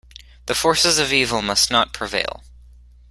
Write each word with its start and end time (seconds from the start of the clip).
The 0.47 0.55
forces 0.55 0.97
of 0.97 1.13
evil 1.13 1.43
must 1.43 1.69
not 1.69 1.93
prevail. 1.93 2.41